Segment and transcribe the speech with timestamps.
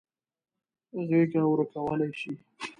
[1.09, 2.31] غېږه ورکولای شي.